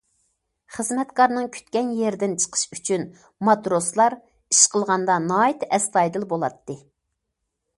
[0.75, 3.05] خىزمەتكارنىڭ كۈتكەن يېرىدىن چىقىش ئۈچۈن
[3.49, 4.15] ماتروسلار
[4.55, 6.79] ئىش قىلغاندا ناھايىتى ئەستايىدىل بولاتتى.